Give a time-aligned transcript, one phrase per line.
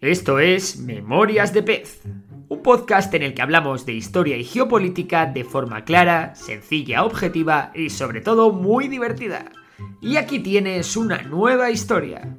[0.00, 2.00] Esto es Memorias de Pez,
[2.48, 7.70] un podcast en el que hablamos de historia y geopolítica de forma clara, sencilla, objetiva
[7.74, 9.52] y sobre todo muy divertida.
[10.00, 12.34] Y aquí tienes una nueva historia.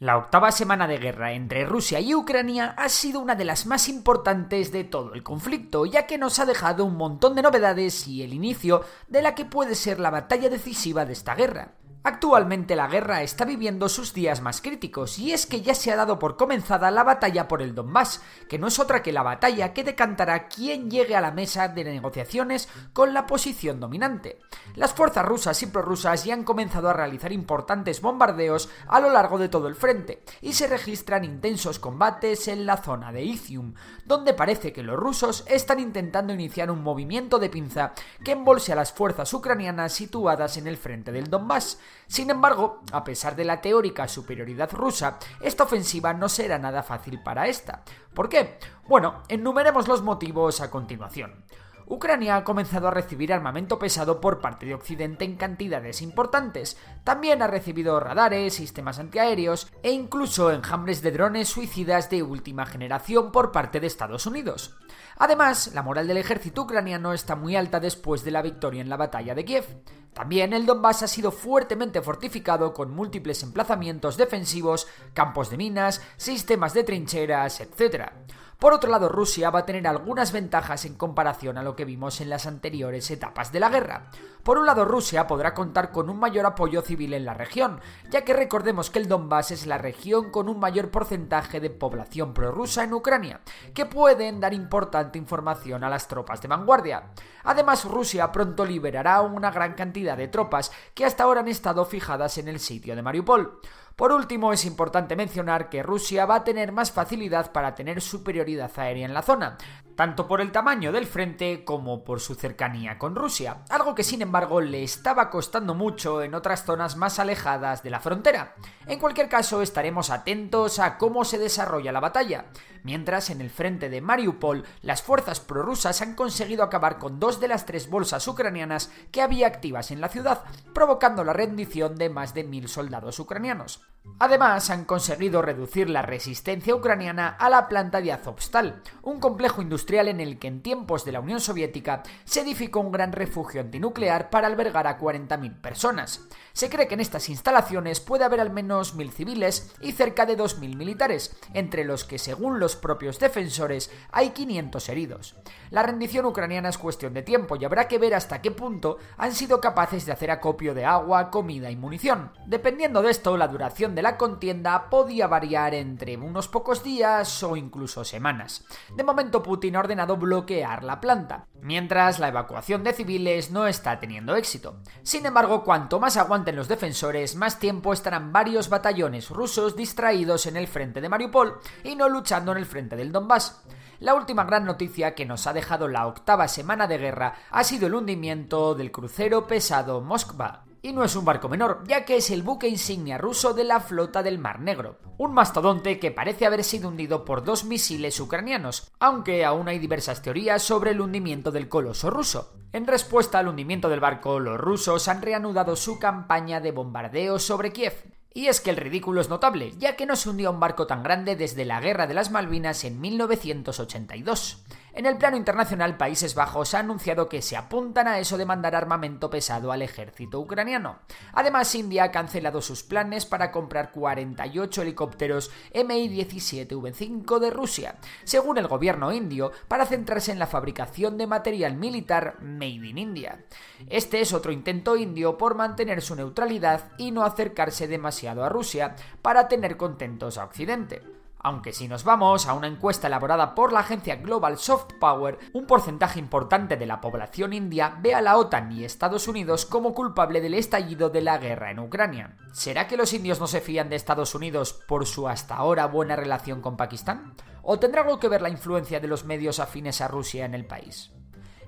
[0.00, 3.88] La octava semana de guerra entre Rusia y Ucrania ha sido una de las más
[3.88, 8.24] importantes de todo el conflicto, ya que nos ha dejado un montón de novedades y
[8.24, 11.76] el inicio de la que puede ser la batalla decisiva de esta guerra.
[12.02, 15.96] Actualmente la guerra está viviendo sus días más críticos y es que ya se ha
[15.96, 19.74] dado por comenzada la batalla por el Donbass, que no es otra que la batalla
[19.74, 24.38] que decantará quién llegue a la mesa de negociaciones con la posición dominante.
[24.76, 29.36] Las fuerzas rusas y prorrusas ya han comenzado a realizar importantes bombardeos a lo largo
[29.36, 33.74] de todo el frente y se registran intensos combates en la zona de Izium,
[34.06, 37.92] donde parece que los rusos están intentando iniciar un movimiento de pinza
[38.24, 43.04] que embolse a las fuerzas ucranianas situadas en el frente del Donbass sin embargo, a
[43.04, 47.82] pesar de la teórica superioridad rusa, esta ofensiva no será nada fácil para esta.
[48.14, 48.58] ¿Por qué?
[48.88, 51.44] Bueno, enumeremos los motivos a continuación.
[51.90, 56.76] Ucrania ha comenzado a recibir armamento pesado por parte de Occidente en cantidades importantes.
[57.02, 63.32] También ha recibido radares, sistemas antiaéreos e incluso enjambres de drones suicidas de última generación
[63.32, 64.76] por parte de Estados Unidos.
[65.16, 68.96] Además, la moral del ejército ucraniano está muy alta después de la victoria en la
[68.96, 69.66] batalla de Kiev.
[70.12, 76.72] También el Donbass ha sido fuertemente fortificado con múltiples emplazamientos defensivos, campos de minas, sistemas
[76.72, 78.12] de trincheras, etc.
[78.60, 82.20] Por otro lado, Rusia va a tener algunas ventajas en comparación a lo que vimos
[82.20, 84.10] en las anteriores etapas de la guerra.
[84.42, 88.22] Por un lado, Rusia podrá contar con un mayor apoyo civil en la región, ya
[88.22, 92.84] que recordemos que el Donbass es la región con un mayor porcentaje de población prorrusa
[92.84, 93.40] en Ucrania,
[93.72, 97.12] que pueden dar importante información a las tropas de vanguardia.
[97.44, 102.36] Además, Rusia pronto liberará una gran cantidad de tropas que hasta ahora han estado fijadas
[102.36, 103.58] en el sitio de Mariupol.
[103.96, 108.49] Por último, es importante mencionar que Rusia va a tener más facilidad para tener superioridad
[108.58, 109.56] aérea en la zona,
[110.00, 114.22] tanto por el tamaño del frente como por su cercanía con Rusia, algo que sin
[114.22, 118.54] embargo le estaba costando mucho en otras zonas más alejadas de la frontera.
[118.86, 122.46] En cualquier caso, estaremos atentos a cómo se desarrolla la batalla,
[122.82, 127.48] mientras en el frente de Mariupol las fuerzas prorrusas han conseguido acabar con dos de
[127.48, 132.32] las tres bolsas ucranianas que había activas en la ciudad, provocando la rendición de más
[132.32, 133.82] de mil soldados ucranianos.
[134.22, 140.08] Además, han conseguido reducir la resistencia ucraniana a la planta de Azovstal, un complejo industrial
[140.08, 144.28] en el que en tiempos de la Unión Soviética se edificó un gran refugio antinuclear
[144.28, 146.26] para albergar a 40.000 personas.
[146.52, 150.36] Se cree que en estas instalaciones puede haber al menos 1.000 civiles y cerca de
[150.36, 155.36] 2.000 militares, entre los que, según los propios defensores, hay 500 heridos.
[155.70, 159.32] La rendición ucraniana es cuestión de tiempo y habrá que ver hasta qué punto han
[159.32, 162.32] sido capaces de hacer acopio de agua, comida y munición.
[162.46, 167.54] Dependiendo de esto, la duración de la contienda podía variar entre unos pocos días o
[167.54, 168.64] incluso semanas.
[168.96, 174.00] De momento Putin ha ordenado bloquear la planta, mientras la evacuación de civiles no está
[174.00, 174.78] teniendo éxito.
[175.02, 180.56] Sin embargo, cuanto más aguanten los defensores, más tiempo estarán varios batallones rusos distraídos en
[180.56, 183.62] el frente de Mariupol y no luchando en el frente del Donbass.
[183.98, 187.86] La última gran noticia que nos ha dejado la octava semana de guerra ha sido
[187.86, 190.69] el hundimiento del crucero pesado Moskva.
[190.82, 193.80] Y no es un barco menor, ya que es el buque insignia ruso de la
[193.80, 194.96] flota del Mar Negro.
[195.18, 200.22] Un mastodonte que parece haber sido hundido por dos misiles ucranianos, aunque aún hay diversas
[200.22, 202.54] teorías sobre el hundimiento del coloso ruso.
[202.72, 207.72] En respuesta al hundimiento del barco, los rusos han reanudado su campaña de bombardeo sobre
[207.72, 207.94] Kiev.
[208.32, 211.02] Y es que el ridículo es notable, ya que no se hundió un barco tan
[211.02, 214.64] grande desde la Guerra de las Malvinas en 1982.
[214.92, 218.74] En el plano internacional, Países Bajos ha anunciado que se apuntan a eso de mandar
[218.74, 220.98] armamento pesado al ejército ucraniano.
[221.32, 228.66] Además, India ha cancelado sus planes para comprar 48 helicópteros Mi-17V5 de Rusia, según el
[228.66, 233.44] gobierno indio, para centrarse en la fabricación de material militar made in India.
[233.88, 238.96] Este es otro intento indio por mantener su neutralidad y no acercarse demasiado a Rusia
[239.22, 241.19] para tener contentos a Occidente.
[241.42, 245.66] Aunque si nos vamos a una encuesta elaborada por la agencia Global Soft Power, un
[245.66, 250.42] porcentaje importante de la población india ve a la OTAN y Estados Unidos como culpable
[250.42, 252.36] del estallido de la guerra en Ucrania.
[252.52, 256.14] ¿Será que los indios no se fían de Estados Unidos por su hasta ahora buena
[256.14, 257.34] relación con Pakistán?
[257.62, 260.66] ¿O tendrá algo que ver la influencia de los medios afines a Rusia en el
[260.66, 261.10] país?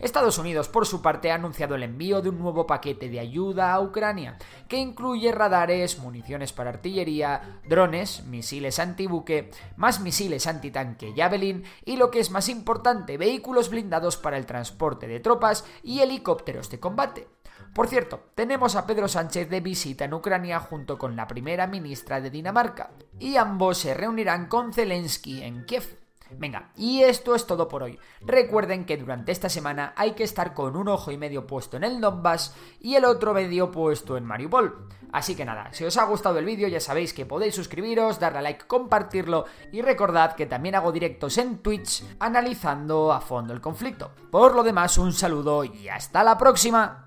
[0.02, 3.72] Estados Unidos, por su parte, ha anunciado el envío de un nuevo paquete de ayuda
[3.72, 11.62] a Ucrania, que incluye radares, municiones para artillería, drones, misiles antibuque, más misiles antitanque Javelin
[11.84, 16.68] y, lo que es más importante, vehículos blindados para el transporte de tropas y helicópteros
[16.68, 17.28] de combate.
[17.72, 22.20] Por cierto, tenemos a Pedro Sánchez de visita en Ucrania junto con la primera ministra
[22.20, 22.90] de Dinamarca,
[23.20, 26.01] y ambos se reunirán con Zelensky en Kiev.
[26.38, 27.98] Venga, y esto es todo por hoy.
[28.20, 31.84] Recuerden que durante esta semana hay que estar con un ojo y medio puesto en
[31.84, 34.88] el Donbass y el otro medio puesto en Mariupol.
[35.12, 38.38] Así que nada, si os ha gustado el vídeo ya sabéis que podéis suscribiros, darle
[38.38, 43.60] a like, compartirlo y recordad que también hago directos en Twitch analizando a fondo el
[43.60, 44.12] conflicto.
[44.30, 47.06] Por lo demás, un saludo y hasta la próxima.